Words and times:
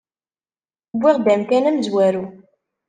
Wwiɣ-d 0.95 1.27
amkan 1.33 1.69
amezwaru. 1.69 2.25